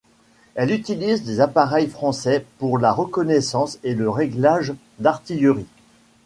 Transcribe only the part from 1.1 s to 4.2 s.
des appareils français pour la reconnaissance et le